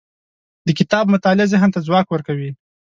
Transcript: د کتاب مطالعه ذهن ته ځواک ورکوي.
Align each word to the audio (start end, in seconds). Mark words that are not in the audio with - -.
د 0.67 0.69
کتاب 0.79 1.05
مطالعه 1.13 1.51
ذهن 1.53 1.69
ته 1.75 1.79
ځواک 1.87 2.07
ورکوي. 2.09 2.51